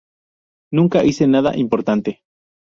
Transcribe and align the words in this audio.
Nunca 0.71 1.03
hice 1.05 1.27
nada 1.27 1.55
importante. 1.55 2.23